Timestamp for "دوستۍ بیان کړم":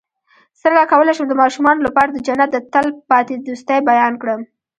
3.45-4.41